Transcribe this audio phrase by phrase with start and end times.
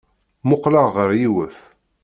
[0.43, 1.57] Mmuqqleɣ ɣer yiwet.